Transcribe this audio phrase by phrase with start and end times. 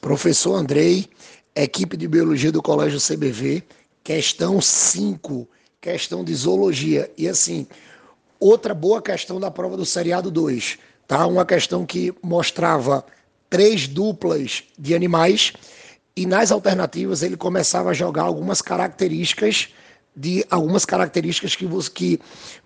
[0.00, 1.08] Professor Andrei,
[1.54, 3.62] equipe de biologia do Colégio CBV,
[4.04, 5.48] questão 5,
[5.80, 7.10] questão de zoologia.
[7.16, 7.66] E assim,
[8.38, 10.78] outra boa questão da prova do seriado 2,
[11.08, 11.26] tá?
[11.26, 13.04] Uma questão que mostrava
[13.48, 15.52] três duplas de animais
[16.14, 19.68] e nas alternativas ele começava a jogar algumas características
[20.14, 22.20] de algumas características que, que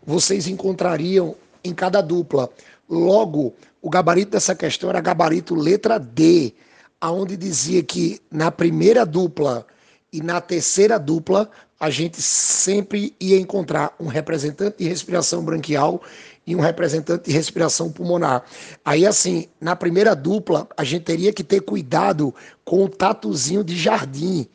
[0.05, 1.35] vocês encontrariam
[1.65, 2.49] em cada dupla.
[2.89, 6.55] Logo, o gabarito dessa questão era gabarito letra D
[7.01, 9.67] aonde dizia que na primeira dupla
[10.13, 16.03] e na terceira dupla a gente sempre ia encontrar um representante de respiração branquial
[16.47, 18.45] e um representante de respiração pulmonar.
[18.85, 22.35] Aí, assim, na primeira dupla, a gente teria que ter cuidado
[22.65, 24.47] com o tatuzinho de jardim.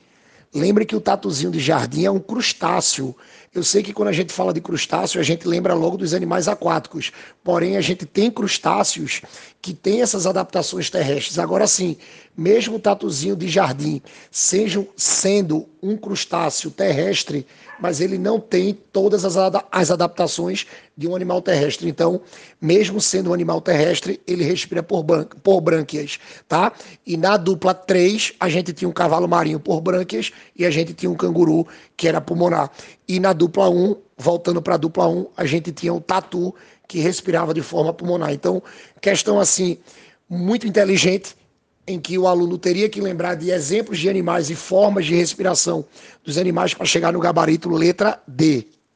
[0.55, 3.13] Lembre que o tatuzinho de jardim é um crustáceo.
[3.53, 6.47] Eu sei que quando a gente fala de crustáceo, a gente lembra logo dos animais
[6.47, 7.11] aquáticos.
[7.43, 9.21] Porém, a gente tem crustáceos
[9.61, 11.39] que têm essas adaptações terrestres.
[11.39, 11.97] Agora sim,
[12.37, 17.47] mesmo o tatuzinho de jardim seja, sendo um crustáceo terrestre,
[17.79, 19.35] mas ele não tem todas as,
[19.71, 21.89] as adaptações de um animal terrestre.
[21.89, 22.21] Então,
[22.61, 25.03] mesmo sendo um animal terrestre, ele respira por,
[25.43, 26.71] por brânquias, tá?
[27.05, 30.93] E na dupla 3, a gente tinha um cavalo marinho por brânquias e a gente
[30.93, 32.71] tinha um canguru que era pulmonar.
[33.07, 36.53] E na dupla 1, voltando para a dupla 1, a gente tinha o tatu
[36.87, 38.33] que respirava de forma pulmonar.
[38.33, 38.61] Então,
[39.01, 39.77] questão assim,
[40.29, 41.35] muito inteligente
[41.87, 45.85] em que o aluno teria que lembrar de exemplos de animais e formas de respiração
[46.23, 48.67] dos animais para chegar no gabarito letra D.